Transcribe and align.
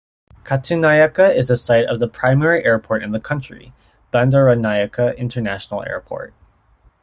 Katunayake 0.43 1.37
is 1.37 1.49
the 1.49 1.55
site 1.55 1.85
of 1.85 1.99
the 1.99 2.07
primary 2.07 2.65
airport 2.65 3.03
in 3.03 3.11
the 3.11 3.19
country, 3.19 3.71
Bandaranaike 4.11 5.15
International 5.15 5.83
Airport. 5.85 6.33